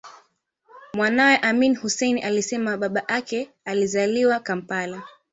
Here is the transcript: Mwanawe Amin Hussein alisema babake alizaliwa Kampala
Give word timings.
Mwanawe 0.93 1.37
Amin 1.41 1.75
Hussein 1.75 2.23
alisema 2.23 2.77
babake 2.77 3.49
alizaliwa 3.65 4.39
Kampala 4.39 5.03